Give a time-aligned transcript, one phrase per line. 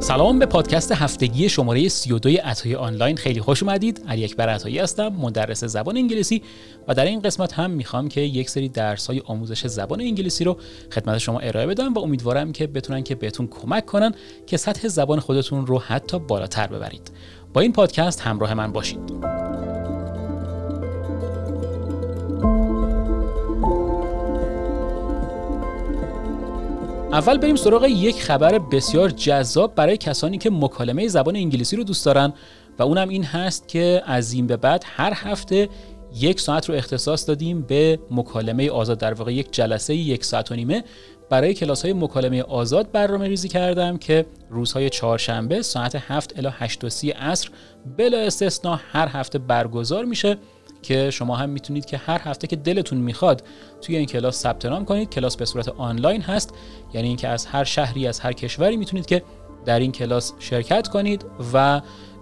[0.00, 3.16] سلام به پادکست هفتگی شماره 32 عطای آنلاین.
[3.16, 4.04] خیلی خوش اومدید.
[4.08, 6.42] علی اکبر عطایی هستم مدرس زبان انگلیسی
[6.88, 10.56] و در این قسمت هم می‌خوام که یک سری درس های آموزش زبان انگلیسی رو
[10.92, 14.14] خدمت شما ارائه بدم و امیدوارم که بتونن که بهتون کمک کنن
[14.46, 17.10] که سطح زبان خودتون رو حتی بالاتر ببرید.
[17.52, 19.39] با این پادکست همراه من باشید.
[27.12, 32.06] اول بریم سراغ یک خبر بسیار جذاب برای کسانی که مکالمه زبان انگلیسی رو دوست
[32.06, 32.32] دارن
[32.78, 35.68] و اونم این هست که از این به بعد هر هفته
[36.14, 38.98] یک ساعت رو اختصاص دادیم به مکالمه آزاد.
[38.98, 40.84] در واقع یک جلسه یک ساعت و نیمه
[41.30, 46.84] برای کلاس های مکالمه آزاد برنامه ریزی کردم که روزهای چهارشنبه ساعت 7 الی 8
[46.84, 47.50] و 30 عصر
[47.96, 50.36] بلا استثنا هر هفته برگزار میشه.
[50.82, 53.42] که شما هم می‌تونید که هر هفته که دلتون می‌خواد
[53.82, 55.10] توی این کلاس ثبت نام کنید.
[55.10, 56.54] کلاس به صورت آنلاین هست.
[56.92, 59.22] یعنی اینکه از هر شهری از هر کشوری می‌تونید که
[59.64, 61.80] در این کلاس شرکت کنید و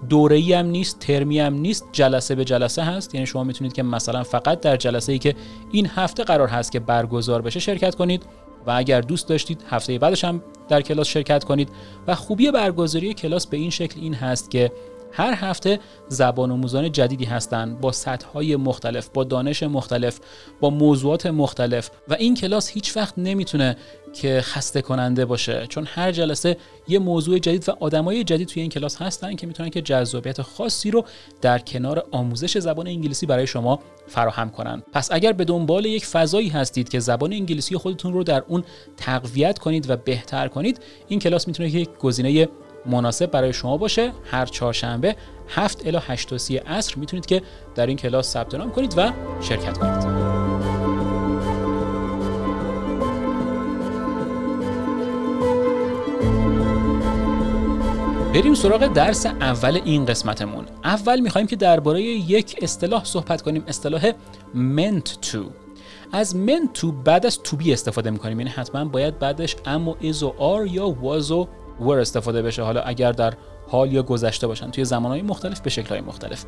[0.09, 3.15] دوره ای هم نیست ترمی هم نیست جلسه به جلسه هست.
[3.15, 5.35] یعنی شما می‌تونید که مثلا فقط در جلسه ای که
[5.73, 8.23] این هفته قرار هست که برگزار بشه شرکت کنید
[8.67, 11.69] و اگر دوست داشتید هفته بعدش هم در کلاس شرکت کنید.
[12.07, 14.73] و خوبی برگزاری کلاس به این شکل این هست که
[15.13, 15.79] هر هفته
[16.09, 20.21] زبان آموزان جدیدی هستند با سطحهای مختلف با دانش مختلف
[20.61, 23.77] با موضوعات مختلف و این کلاس هیچ وقت نمی‌تونه
[24.13, 26.57] که خسته کننده باشه چون هر جلسه
[26.89, 30.91] یه موضوع جدید و آدمای جدید توی این کلاس هستن که می‌تونن که جذابیت خاصی
[30.91, 31.05] رو
[31.41, 34.83] در کنار آموزش زبان انگلیسی برای شما فراهم کنن.
[34.93, 38.65] پس اگر به دنبال یک فضایی هستید که زبان انگلیسی خودتون رو در اون
[38.97, 42.49] تقویت کنید و بهتر کنید این کلاس می‌تونه یک گزینه
[42.89, 44.13] مناسب برای شما باشه.
[44.31, 45.17] هر چهارشنبه
[45.49, 47.43] 7 الی 8 و 30 عصر می‌تونید که
[47.75, 50.29] در این کلاس ثبت نام کنید و شرکت کنید.
[58.35, 60.65] بریم سراغ درس اول این قسمتمون.
[60.85, 64.11] اول می‌خوایم که درباره یک اصطلاح صحبت کنیم اصطلاح
[64.55, 65.39] meant to.
[66.13, 68.41] از meant to بعد از to be استفاده می‌کنیم.
[68.41, 71.47] یعنی حتما باید بعدش ام و is و are یا was و
[71.81, 72.63] ور استفاده بشه.
[72.63, 73.35] حالا اگر در
[73.69, 74.71] حال یا گذشته باشن.
[74.71, 76.45] توی زمانهای مختلف به شکلهای مختلف.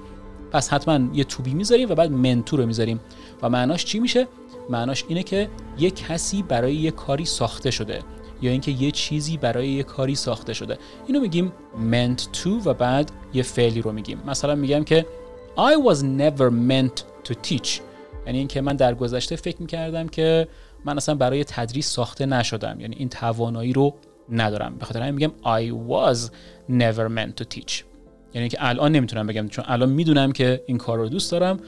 [0.52, 3.00] پس حتما یه توبی می‌ذاریم و بعد منتو رو می‌ذاریم.
[3.42, 4.26] و معناش چی میشه؟
[4.70, 5.48] معناش اینه که
[5.78, 8.00] یه کسی برای یه کاری ساخته شده.
[8.42, 10.78] یا اینکه یه چیزی برای یه کاری ساخته شده.
[11.06, 11.52] اینو میگیم
[11.90, 14.22] meant to و بعد یه فعلی رو میگیم.
[14.26, 15.06] مثلا میگم که
[15.56, 17.80] I was never meant to teach.
[18.26, 20.48] یعنی اینکه من در گذشته فکر می‌کردم که
[20.84, 22.80] من اصلا برای تدریس ساخته نشدم.
[22.80, 23.94] یعنی این توانایی رو
[24.30, 24.76] ندارم.
[24.78, 26.18] به خاطر همین میگم I was
[26.70, 27.82] never meant to teach.
[28.34, 31.60] یعنی که الان نمی‌تونم بگم چون الان می‌دونم که این کار رو دوست دارم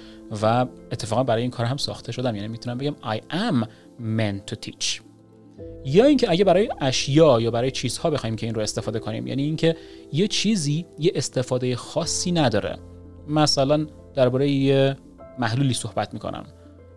[0.43, 2.37] و اتفاقا برای این کار هم ساخته شدم.
[2.37, 3.67] یعنی می‌تونم بگم I am
[4.01, 5.01] meant to teach.
[5.85, 9.43] یا اینکه اگه برای اشیا یا برای چیزها بخوایم که این رو استفاده کنیم یعنی
[9.43, 9.77] اینکه
[10.13, 12.79] یه چیزی یه استفاده خاصی نداره.
[13.29, 14.97] مثلا درباره یه
[15.39, 16.45] محلولی صحبت می‌کنم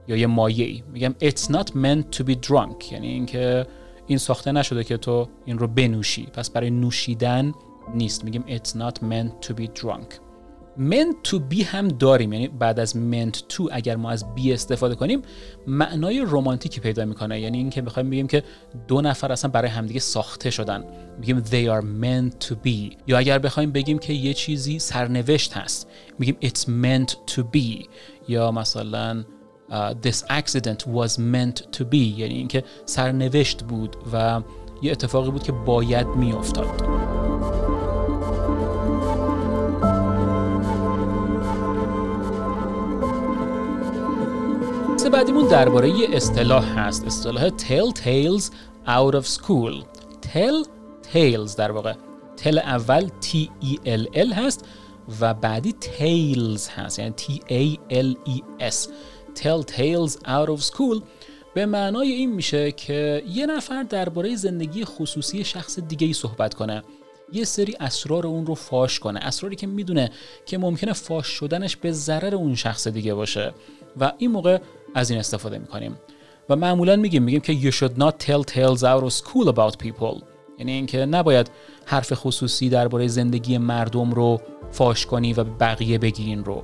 [0.08, 0.84] یا یه مایعی.
[0.94, 2.92] میگم it's not meant to be drunk.
[2.92, 3.66] یعنی اینکه
[4.08, 6.26] این ساخته نشده که تو این رو بنوشی.
[6.26, 7.54] پس برای نوشیدن
[7.94, 8.24] نیست.
[8.24, 10.20] میگیم it's not meant to be drunk.
[10.78, 12.34] Meant to be هم داریم.
[12.34, 15.22] یعنی بعد از meant to اگر ما از be استفاده کنیم
[15.68, 17.42] معنای رومانتیکی پیدا می‌کنه.
[17.42, 18.44] یعنی اینکه می‌خوایم بگیم که
[18.88, 20.84] دو نفر اصلا برای همدیگه ساخته شدن.
[21.20, 22.96] میگیم they are meant to be.
[23.08, 25.88] یا اگر بخوایم بگیم که یه چیزی سرنوشت هست.
[26.20, 27.86] میگیم it's meant to be.
[28.28, 29.24] یا مثلا
[30.02, 34.42] this accident was meant to be یعنی اینکه سرنوشت بود و
[34.82, 37.06] یه اتفاقی بود که باید میافتاد.
[45.16, 48.44] بعدیمون درباره یه اصطلاح هست اصطلاح tell tales
[48.88, 49.86] out of school.
[50.22, 50.68] Tell
[51.14, 51.94] tales در واقع.
[52.44, 54.66] Tell اول T E L L هست
[55.20, 58.90] و بعدی tales هست یعنی T A L E S.
[59.36, 61.04] tell tales out of school
[61.54, 66.84] به معنای این میشه که یه نفر درباره زندگی خصوصی شخص دیگه ای صحبت کنه.
[67.34, 69.20] یه سری اسرار اون رو فاش کنه.
[69.20, 70.12] اسراری که می‌دونه
[70.46, 73.54] که ممکنه فاش شدنش به ضرر اون شخص دیگه باشه.
[74.00, 74.60] و این موقع
[74.96, 75.98] از این استفاده می‌کنیم.
[76.50, 80.24] و معمولا میگیم میگیم که you should not tell tales out of school about people.
[80.60, 81.52] یعنی اینکه نباید
[81.86, 84.42] حرف خصوصی درباره زندگی مردم رو
[84.72, 86.64] فاش کنی و بقیه بگیرین رو.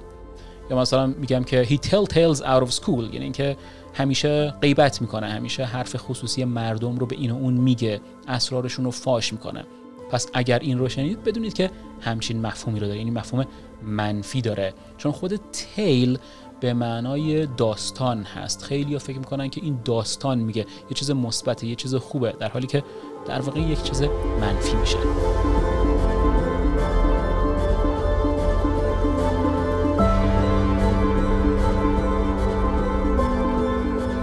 [0.71, 3.57] یا مثلا میگم که he tell tales out of school یعنی اینکه
[3.93, 8.91] همیشه غیبت می‌کنه همیشه حرف خصوصی مردم رو به این و اون میگه اسرارشون رو
[8.91, 9.63] فاش می‌کنه.
[10.11, 11.71] پس اگر این رو شنید بدونید که
[12.01, 13.45] همچین مفهومی رو داره یعنی مفهوم
[13.83, 14.73] منفی داره.
[14.97, 16.17] چون خود تیل
[16.59, 18.63] به معنای داستان هست.
[18.63, 20.61] خیلی ها فکر می‌کنن که این داستان میگه.
[20.61, 22.83] یه چیز مثبته یه چیز خوبه در حالی که
[23.25, 24.03] در واقع یک چیز
[24.41, 24.97] منفی میشه.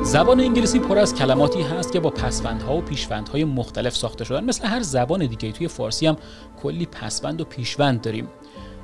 [0.08, 4.44] زبان انگلیسی پر از کلماتی هست که با پسوندها و پیشوندهای مختلف ساخته شدن.
[4.44, 6.16] مثل هر زبان دیگه توی فارسی هم
[6.62, 8.28] کلی پسوند و پیشوند داریم.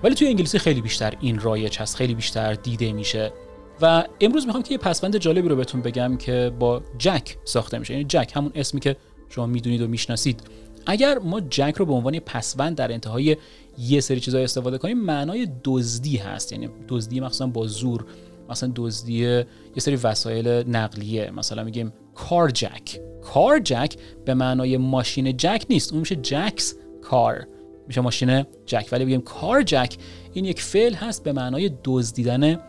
[0.02, 3.32] ولی توی انگلیسی خیلی بیشتر این رایج هست خیلی بیشتر دیده میشه.
[3.80, 7.92] و امروز می‌خوام که یه پسوند جالبی رو بهتون بگم که با جک ساخته میشه.
[7.92, 8.96] یعنی جک همون اسمی که
[9.28, 10.40] شما می‌دونید و می‌شناسید.
[10.86, 13.36] اگر ما جک رو به عنوان پسوند در انتهای
[13.78, 16.52] یه سری چیزای استفاده کنیم معنای دزدی هست.
[16.52, 18.04] یعنی دزدی مخصوصا با زور.
[18.48, 19.46] مثلا دزدی یه
[19.78, 21.30] سری وسایل نقلیه.
[21.30, 23.94] مثلا میگیم کار جک کار جک
[24.24, 25.92] به معنای ماشین جک نیست.
[25.92, 27.46] اون میشه جکس کار
[27.86, 29.96] میشه ماشین جک ولی بگیم کار جک
[30.32, 32.60] این یک فعل هست به معنای دزدیدن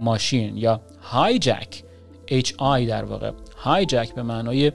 [0.00, 1.82] ماشین یا های جک
[2.30, 3.30] H I در واقع.
[3.56, 4.72] های جک به معنای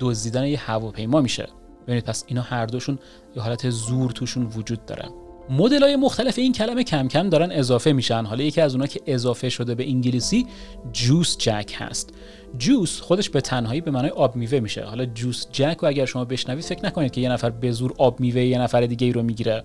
[0.00, 1.48] دزدیدن یه هواپیما میشه.
[1.82, 2.98] ببینید پس اینا هر دوشون
[3.36, 5.08] یه حالت زور توشون وجود داره.
[5.50, 8.24] مدل های مختلف این کلمه کم کم دارن اضافه میشن.
[8.24, 10.46] حالا یکی از اونها که اضافه شده به انگلیسی
[10.92, 12.14] جوس جک هست.
[12.58, 14.84] جوس خودش به تنهایی به معنای آب میوه میشه.
[14.84, 18.20] حالا جوس جک و اگر شما بشنوید فکر نکنید که یه نفر به زور آب
[18.20, 19.64] میوه یه نفر دیگه ای رو می‌گیره.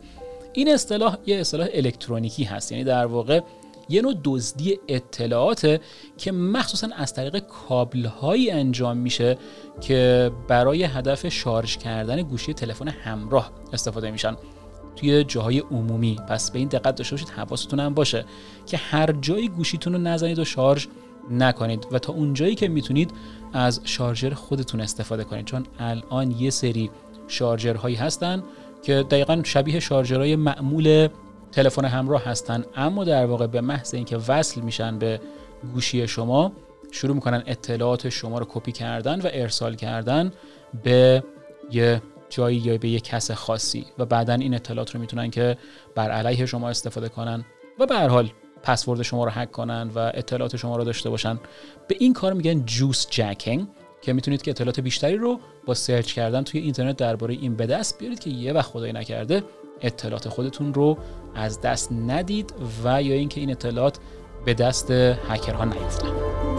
[0.53, 2.71] این اصطلاح یه اصطلاح الکترونیکی هست.
[2.71, 3.41] یعنی در واقع
[3.89, 5.79] یه نوع دزدی اطلاعاته
[6.17, 9.37] که مخصوصا از طریق کابل هایی انجام میشه
[9.81, 14.35] که برای هدف شارژ کردن گوشی تلفن همراه استفاده میشن.
[14.97, 16.15] توی جاهای عمومی.
[16.29, 18.25] پس به این دقت داشته باشید حواستون هم باشه
[18.65, 20.87] که هر جایی گوشیتون رو نزنید و شارژ
[21.31, 23.11] نکنید و تا اونجایی که می‌تونید
[23.53, 25.45] از شارژر خودتون استفاده کنید.
[25.45, 26.89] چون الان یه سری
[27.27, 28.43] شارژرهایی هستن
[28.83, 31.07] که دقیقا شبیه شارژرهای معمول
[31.51, 35.19] تلفن همراه هستن اما در واقع به محض اینکه وصل میشن به
[35.73, 36.51] گوشی شما
[36.91, 40.31] شروع می‌کنن اطلاعات شما رو کپی کردن و ارسال کردن
[40.83, 41.23] به
[41.71, 45.57] یه جایی یا به یه کس خاصی و بعدا این اطلاعات رو می‌تونن که
[45.95, 47.45] بر علیه شما استفاده کنن
[47.79, 48.29] و به هر حال
[48.63, 51.39] پسورد شما رو هک کنن و اطلاعات شما رو داشته باشن.
[51.87, 53.67] به این کار میگن juice jacking
[54.01, 57.99] که می‌تونید که اطلاعات بیشتری رو با سرچ کردن توی اینترنت درباره این به دست
[57.99, 59.43] بیارید که یه وقت خدای نکرده
[59.81, 60.97] اطلاعات خودتون رو
[61.35, 62.53] از دست ندید
[62.83, 63.97] و یا اینکه این اطلاعات
[64.45, 66.56] به دست هکرها نیفتن.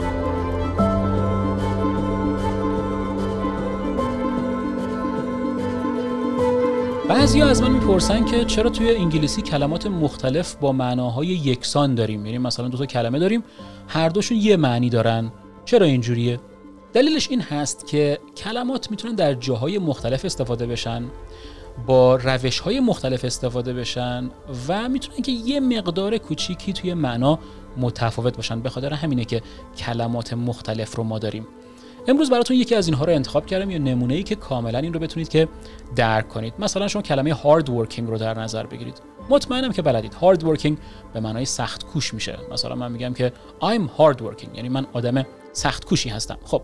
[7.08, 12.38] بعضی از من می‌پرسن که چرا توی انگلیسی کلمات مختلف با معناهای یکسان داریم؟ یعنی
[12.38, 13.42] مثلا دو تا کلمه داریم
[13.88, 15.32] هر دوشون یه معنی دارن.
[15.64, 16.40] چرا اینجوریه؟
[16.92, 21.04] دلیلش این هست که کلمات می‌تونن در جاهای مختلف استفاده بشن
[21.86, 24.30] با روش های مختلف استفاده بشن
[24.68, 27.38] و می‌تونن که یه مقدار کوچیکی توی معنا
[27.76, 28.60] متفاوت باشن.
[28.60, 29.42] به خاطر همینه که
[29.76, 31.46] کلمات مختلف رو ما داریم.
[32.08, 35.00] امروز براتون یکی از اینها رو انتخاب کردم یا نمونه ای که کاملا این رو
[35.00, 35.48] بتونید که
[35.96, 36.54] درک کنید.
[36.58, 39.02] مثلا شما کلمه هارد ورکینگ رو در نظر بگیرید.
[39.30, 40.14] مطمئنم که بلدید.
[40.14, 40.78] هارد ورکینگ
[41.14, 42.38] به معنای سخت کوش میشه.
[42.52, 46.38] مثلا من میگم که I'm hard working یعنی من آدم سخت کوشی هستم.
[46.44, 46.62] خب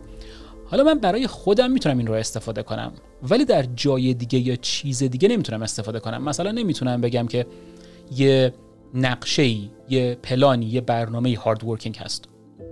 [0.67, 2.93] حالا من برای خودم می‌تونم این رو استفاده کنم
[3.23, 6.23] ولی در جای دیگه یا چیز دیگه نمی‌تونم استفاده کنم.
[6.23, 7.47] مثلا نمی‌تونم بگم که
[8.17, 8.55] یه
[8.95, 9.47] نقشه
[9.89, 12.25] یه پلانی یه برنامه هارد ورکینگ هست.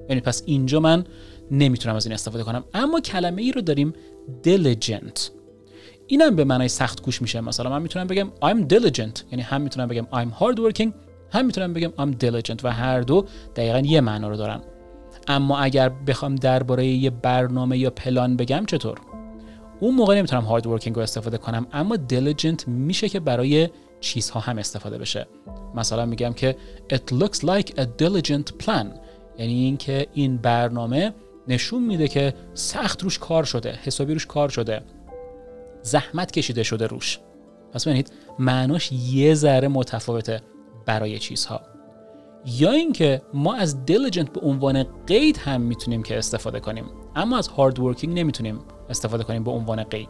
[0.09, 1.05] یعنی پس اینجا من
[1.53, 2.65] نمی‌تونم از این استفاده کنم.
[2.75, 3.93] اما کلمه ای رو داریم
[4.45, 5.31] diligent.
[6.07, 7.41] اینم به معنای سخت کوش میشه.
[7.41, 9.23] مثلا من می‌تونم بگم I'm diligent.
[9.31, 10.89] یعنی هم می‌تونم بگم I'm hard working
[11.33, 14.61] هم می‌تونم بگم I'm diligent و هر دو دقیقا یه معنا رو دارن.
[15.29, 18.99] اما اگر بخوام درباره یه برنامه یا پلان بگم چطور؟
[19.81, 23.69] اون موقع نمی‌تونم هارد ورکینگ رو استفاده کنم اما diligent میشه که برای
[24.01, 25.27] چیزها هم استفاده بشه.
[25.75, 26.57] مثلا میگم که
[26.93, 28.87] it looks like a diligent plan.
[29.39, 31.13] یعنی اینکه این برنامه
[31.49, 34.83] نشون میده که سخت روش کار شده حسابی روش کار شده.
[35.83, 37.19] زحمت کشیده شده روش.
[37.73, 40.41] پس ببینید معناش یه ذره متفاوته
[40.87, 41.61] برای چیزها.
[42.47, 46.85] یا اینکه ما از diligent به عنوان قید هم می‌تونیم که استفاده کنیم
[47.17, 48.59] اما از hard working نمی‌تونیم
[48.91, 50.09] استفاده کنیم به عنوان قید.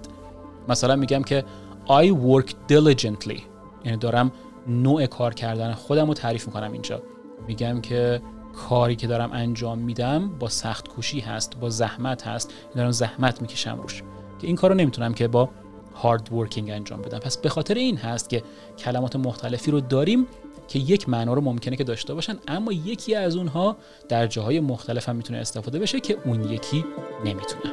[0.69, 1.45] مثلا میگم که
[1.87, 3.41] I work diligently.
[3.85, 4.33] یعنی دارم
[4.67, 7.03] نوع کار کردن خودم رو تعریف می‌کنم اینجا.
[7.49, 8.21] میگم که
[8.53, 12.53] کاری که دارم انجام میدم با سخت کوشی هست با زحمت هست.
[12.75, 14.03] دارم زحمت می‌کشم روش.
[14.41, 15.49] که این کار رو نمی‌تونم که با
[15.95, 17.19] هارد ورکینگ انجام بدم.
[17.19, 18.43] پس به خاطر این هست که
[18.79, 20.27] کلمات مختلفی رو داریم
[20.69, 23.77] که یک معنا رو ممکنه که داشته باشن اما یکی از اونها
[24.09, 26.85] در جاهای مختلف هم می‌تونه استفاده بشه که اون یکی
[27.25, 27.73] نمی‌تونه.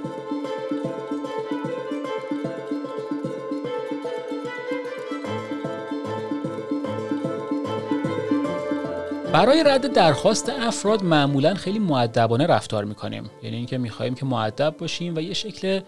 [9.34, 13.30] برای رد درخواست افراد معمولا خیلی معدبانه رفتار می‌کنیم.
[13.44, 15.80] یعنی اینکه می‌خوایم که معدب باشیم و یه شکل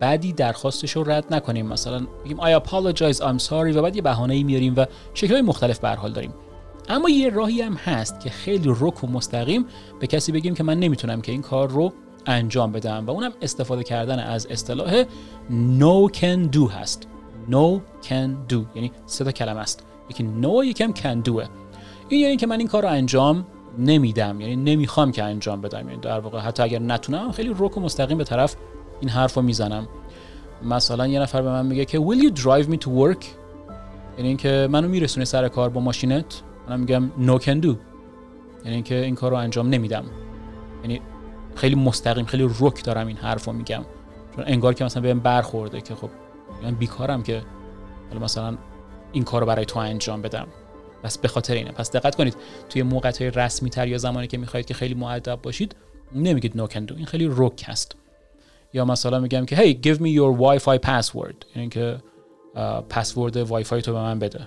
[0.00, 1.66] بدی درخواستش رو رد نکنیم.
[1.66, 5.78] مثلا بگیم I apologize I'm sorry و بعد یه بهانه ای میاریم و شکلهای مختلف
[5.78, 6.34] به حال داریم.
[6.88, 9.66] اما یه راهی هم هست که خیلی رک و مستقیم
[10.00, 11.92] به کسی بگیم که من نمی‌تونم که این کار رو
[12.26, 13.06] انجام بدم.
[13.06, 15.02] و اونم استفاده کردن از اصطلاح
[15.78, 17.08] no can do هست.
[17.50, 18.58] no can do.
[18.74, 19.86] یعنی سه تا کلمه است.
[20.10, 21.42] یکی no یکم can do
[22.08, 23.46] این یعنی که من این کار رو انجام
[23.78, 25.88] نمیدم یعنی نمی‌خوام که انجام بدم.
[25.88, 28.56] یعنی در واقع حتی اگر نتونم خیلی رک و مستقیم به طرف
[29.00, 29.88] این حرف رو می‌زنم.
[30.62, 33.24] مثلا یه نفر به من میگه که will you drive me to work?
[34.16, 37.76] یعنی اینکه منو میرسونی سر کار با ماشینت؟ من میگم no can do.
[38.64, 40.04] یعنی اینکه این کار رو انجام نمیدم.
[40.82, 41.00] یعنی
[41.54, 43.84] خیلی مستقیم خیلی رک دارم این حرف رو میگم.
[44.36, 46.10] چون انگار که مثلا بهم برخورده که خب
[46.62, 47.42] من بیکارم که
[48.20, 48.56] مثلا
[49.12, 50.46] این کار رو برای تو انجام بدم.
[51.02, 51.70] پس به خاطر اینه.
[51.70, 52.36] پس دقت کنید
[52.68, 55.76] توی موقعیت های رسمی تر یا زمانی که می‌خواهید که خیلی مؤدب باشید
[56.14, 56.96] نمیگید no can do.
[56.96, 57.96] این خیلی رک هست.
[58.72, 61.56] یا مثلا میگم که hey give me your wifi password.
[61.56, 61.96] یعنی که
[62.88, 64.40] پسورد وای فای تو به من بده.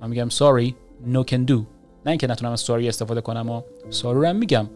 [0.00, 0.72] من میگم sorry
[1.12, 1.60] no can do.
[2.06, 4.66] نه اینکه نتونم از sorry استفاده کنم و sorry رو هم میگم.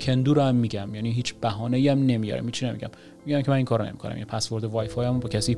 [0.00, 0.94] can do رو هم میگم.
[0.94, 2.90] یعنی هیچ بهانه هم نمیارم هیچ نمیگم
[3.26, 4.12] میگم که من این کارو نمی‌کنم.
[4.12, 5.56] یعنی پسورد وای فای با کسی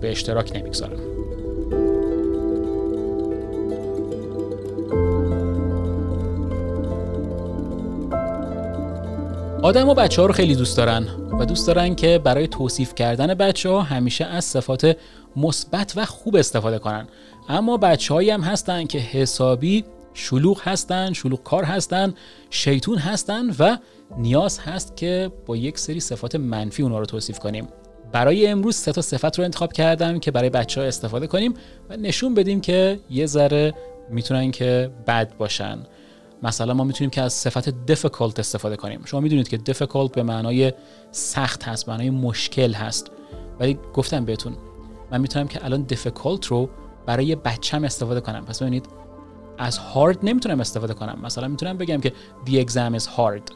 [0.00, 0.98] به اشتراک نمی‌گذارم.
[9.66, 11.06] آدم و بچه ها رو خیلی دوست دارن
[11.40, 14.96] و دوست دارن که برای توصیف کردن بچه ها همیشه از صفات
[15.36, 17.08] مثبت و خوب استفاده کنن.
[17.48, 22.14] اما بچه هایی هم هستن که حسابی شلوغ هستن شلوغ کار هستن
[22.50, 23.76] شیطون هستن و
[24.18, 27.68] نیاز هست که با یک سری صفات منفی اونا رو توصیف کنیم.
[28.12, 31.54] برای امروز سه تا صفت رو انتخاب کردم که برای بچه ها استفاده کنیم
[31.90, 33.74] و نشون بدیم که یه ذره
[34.10, 35.78] می‌تونن که بد باشن.
[36.42, 39.00] مثلا ما می‌تونیم که از صفت difficult استفاده کنیم.
[39.04, 40.72] شما می‌دونید که difficult به معنای
[41.10, 43.10] سخت هست به معنای مشکل هست.
[43.60, 44.56] ولی گفتم بهتون
[45.12, 46.68] من می‌تونم که الان difficult رو
[47.06, 48.44] برای بچم استفاده کنم.
[48.44, 48.86] پس ببینید
[49.58, 51.18] از hard نمی‌تونم استفاده کنم.
[51.22, 52.12] مثلا می‌تونم بگم که
[52.46, 53.54] the exam is hard.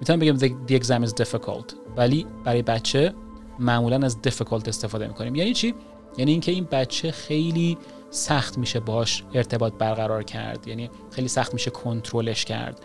[0.00, 1.12] می‌تونم بگم the, exam is
[1.96, 3.14] ولی برای بچه
[3.58, 5.34] معمولا از difficult استفاده می‌کنیم.
[5.34, 5.74] یعنی چی؟
[6.18, 7.78] یعنی اینکه این بچه خیلی
[8.10, 12.80] سخت میشه باش ارتباط برقرار کرد یعنی خیلی سخت میشه کنترلش کرد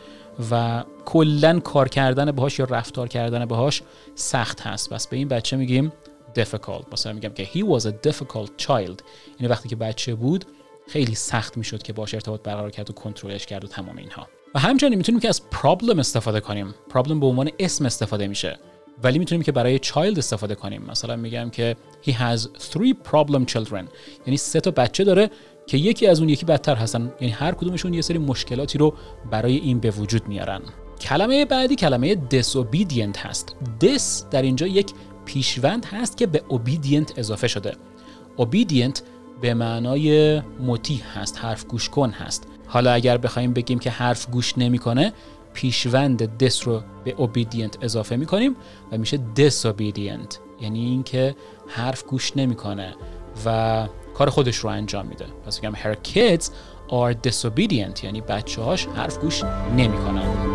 [0.51, 3.82] و کلا کار کردن باهاش یا رفتار کردن باهاش
[4.15, 4.89] سخت هست.
[4.89, 5.94] بس به این بچه میگیم
[6.39, 6.94] difficult.
[6.94, 9.03] مثلا میگم که he was a difficult child.
[9.39, 10.46] یعنی وقتی که بچه بود
[10.88, 14.27] خیلی سخت می‌شد که باش ارتباط برقرار کرد و کنترلش کرد و تمام اینها.
[14.55, 16.75] و همچنین می‌تونیم که از problem استفاده کنیم.
[16.89, 18.60] problem به عنوان اسم استفاده میشه.
[19.04, 20.82] ولی می‌تونیم که برای child استفاده کنیم.
[20.82, 21.75] مثلا میگم که
[22.06, 23.86] he has three problem children.
[24.25, 25.30] یعنی سه تا بچه داره
[25.68, 27.14] که یکی از اون یکی بدتر هستن.
[27.22, 28.94] یعنی هر کدومشون یه سری مشکلاتی رو
[29.32, 30.62] برای این به وجود میارن.
[31.02, 33.56] کلمه بعدی کلمه disobedient هست.
[33.82, 34.92] Dis در اینجا یک
[35.25, 37.74] پیشوند هست که به obedient اضافه شده.
[38.38, 39.00] obedient
[39.42, 42.48] به معنای مطیع هست حرف گوش کن هست.
[42.68, 45.14] حالا اگر بخوایم بگیم که حرف گوش نمی‌کنه
[45.55, 48.55] پیشوند دس رو به obedient اضافه می‌کنیم
[48.91, 50.38] و میشه disobedient.
[50.62, 51.35] یعنی اینکه
[51.67, 52.95] حرف گوش نمی‌کنه
[53.45, 55.25] و کار خودش رو انجام میده.
[55.45, 56.43] پس میگم her kids
[56.89, 58.03] are disobedient.
[58.03, 59.43] یعنی بچه هاش حرف گوش
[59.77, 60.54] نمی‌کنن.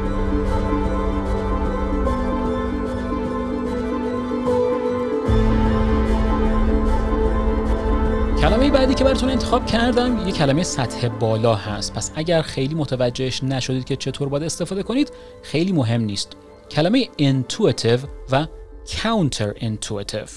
[8.50, 11.95] کلمه بعدی که براتون انتخاب کردم یه کلمه سطح بالا هست.
[11.95, 16.33] پس اگر خیلی متوجهش نشدید که چطور باید استفاده کنید خیلی مهم نیست.
[16.71, 18.47] کلمه intuitive و
[18.87, 20.30] counter intuitive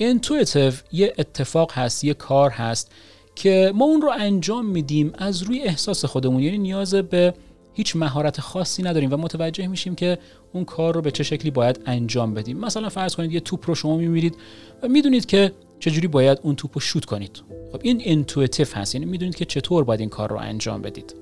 [0.00, 2.92] intuitive یه اتفاق هست یه کار هست
[3.34, 6.42] که ما اون رو انجام میدیم از روی احساس خودمون.
[6.42, 7.34] یعنی نیاز به
[7.74, 10.18] هیچ مهارت خاصی نداریم و متوجه میشیم که
[10.52, 12.58] اون کار رو به چه شکلی باید انجام بدیم.
[12.58, 14.36] مثلا فرض کنید یه توپ رو شما می‌بینید
[14.82, 15.52] و می‌دونید که
[15.82, 18.94] چجوری باید اون توپ رو شوت کنید؟ خب این intuitive هست.
[18.94, 21.14] یعنی می‌دونید که چطور باید این کار رو انجام بدید.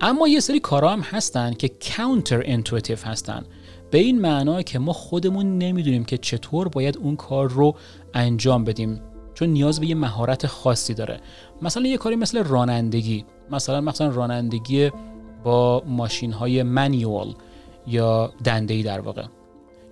[0.00, 3.44] اما یه سری کارا هم هستن که counter intuitive هستن.
[3.90, 7.76] به این معنا که ما خودمون نمی‌دونیم که چطور باید اون کار رو
[8.14, 9.00] انجام بدیم.
[9.34, 11.20] چون نیاز به یه مهارت خاصی داره.
[11.62, 13.24] مثلا یه کاری مثل رانندگی.
[13.50, 14.90] مثلا مثلا رانندگی
[15.44, 17.34] با ماشین های manual
[17.86, 19.24] یا دنده در واقع.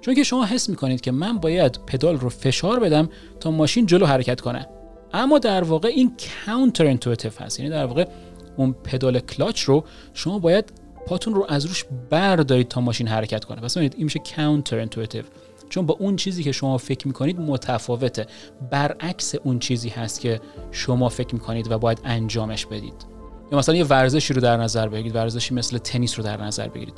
[0.09, 3.09] چون که شما حس می‌کنید که من باید پدال رو فشار بدم
[3.41, 4.69] تا ماشین جلو حرکت کنه.
[5.13, 6.13] اما در واقع این
[6.47, 7.61] counter intuitive هست.
[7.61, 8.09] یعنی در واقع
[8.57, 9.85] اون پدال کلاچ رو
[10.15, 10.73] شما باید
[11.07, 13.61] پاتون رو از روش بردارید تا ماشین حرکت کنه.
[13.61, 15.25] پس ببینید این میشه counter intuitive
[15.69, 18.27] چون با اون چیزی که شما فکر می‌کنید متفاوته.
[18.71, 23.07] برعکس اون چیزی هست که شما فکر می‌کنید و باید انجامش بدید.
[23.53, 25.15] یا مثلا یه ورزشی رو در نظر بگیرید.
[25.15, 26.95] ورزشی مثل تنیس رو در نظر بگیرید.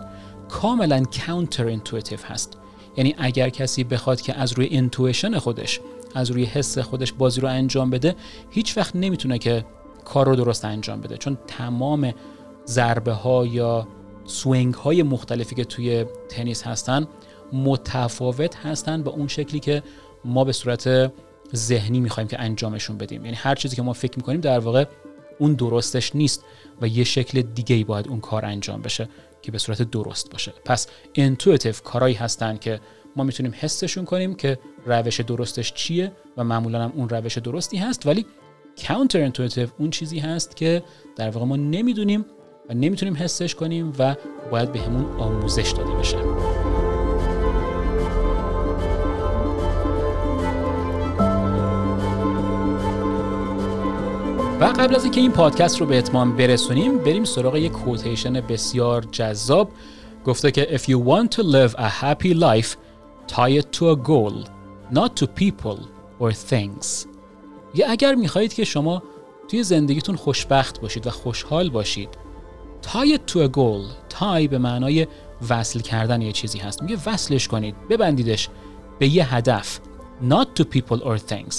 [0.48, 2.56] کاملا counter intuitive هست.
[2.96, 5.80] یعنی اگر کسی بخواد که از روی intuition خودش
[6.14, 8.16] از روی حس خودش بازی رو انجام بده
[8.50, 9.64] هیچ وقت نمی‌تونه که
[10.04, 11.16] کار رو درست انجام بده.
[11.16, 12.14] چون تمام
[12.66, 13.88] ضربه ها یا
[14.24, 17.06] swing های مختلفی که توی تنیس هستن
[17.52, 19.82] متفاوت هستن با اون شکلی که
[20.24, 21.12] ما به صورت
[21.54, 23.24] ذهنی می‌خوایم که انجامشون بدیم.
[23.24, 24.84] یعنی هر چیزی که ما فکر می‌کنیم در واقع
[25.40, 26.44] اون درستش نیست
[26.80, 29.08] و یه شکل دیگه ای باید اون کار انجام بشه
[29.42, 30.52] که به صورت درست باشه.
[30.64, 32.80] پس intuitive کارهایی هستن که
[33.16, 38.06] ما می‌تونیم حسشون کنیم که روش درستش چیه و معمولا هم اون روش درستی هست
[38.06, 38.26] ولی
[38.88, 40.82] کانتر انتویتیو اون چیزی هست که
[41.16, 42.24] در واقع ما نمی‌دونیم
[42.68, 44.16] و نمی‌تونیم حسش کنیم و
[44.50, 46.69] باید بهمون به آموزش داده بشه.
[54.60, 59.04] و قبل از اینکه این پادکست رو به اتمام برسونیم بریم سراغ یک کوتیشن بسیار
[59.12, 59.70] جذاب.
[60.24, 62.76] گفته که if you want to live a happy life
[63.28, 64.48] tie it to a goal
[64.92, 65.78] not to people
[66.20, 67.06] or things.
[67.74, 69.02] یا اگر می‌خواهید که شما
[69.48, 72.08] توی زندگیتون خوشبخت باشید و خوشحال باشید
[72.82, 75.06] tie it to a goal tie به معنای
[75.50, 76.82] وصل کردن یه چیزی هست.
[76.82, 78.48] میگه وصلش کنید ببندیدش
[78.98, 79.80] به یه هدف
[80.28, 81.54] not to people or things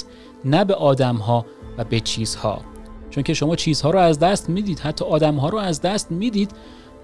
[0.46, 1.46] نه به آدم ها
[1.78, 2.71] و به چیزها.
[3.12, 6.52] چون که شما چیزها رو از دست می‌دید حتی آدمها رو از دست می‌دید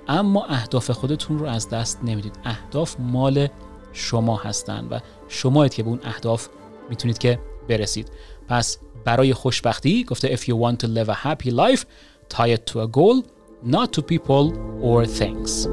[0.08, 2.40] اما اهداف خودتون رو از دست نمی‌دید.
[2.44, 3.48] اهداف مال
[3.94, 6.48] شما هستند و شمایید که به اون اهداف
[6.90, 8.12] می‌تونید که برسید.
[8.48, 11.84] پس برای خوشبختی گفته if you want to live a happy life
[12.34, 13.26] tie it to a goal
[13.66, 15.68] not to people or things.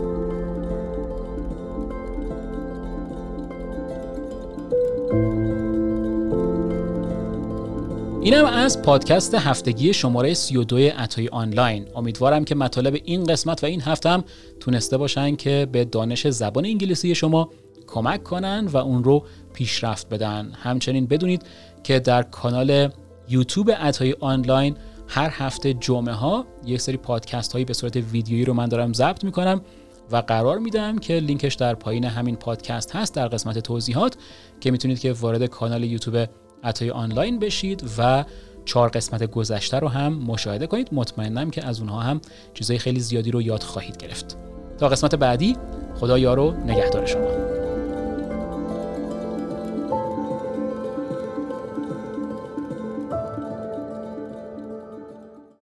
[8.25, 11.87] اینم از پادکست هفتگی شماره 32 عطای آنلاین.
[11.97, 14.25] امیدوارم که مطالب این قسمت و این هفته هم
[14.61, 17.51] تونسته باشن که به دانش زبان انگلیسی شما
[17.87, 20.53] کمک کنن و اون رو پیشرفت بدن.
[20.63, 21.43] همچنین بدونید
[21.83, 22.91] که در کانال
[23.29, 24.77] یوتیوب عطای آنلاین
[25.09, 29.25] هر هفته جمعه ها یک سری پادکست هایی به صورت ویدیویی رو من دارم ضبط
[29.25, 29.61] می‌کنم
[30.11, 34.17] و قرار میدم که لینکش در پایین همین پادکست هست در قسمت توضیحات
[34.61, 36.27] که می‌تونید که وارد کانال یوتیوب
[36.65, 38.25] عطای آنلاین بشید و
[38.65, 40.89] چهار قسمت گذشته رو هم مشاهده کنید.
[40.93, 42.21] مطمئنم که از اونها هم
[42.55, 44.37] چیزای خیلی زیادی رو یاد خواهید گرفت.
[44.79, 45.57] تا قسمت بعدی
[45.95, 47.44] خدا یارو نگهدار شما.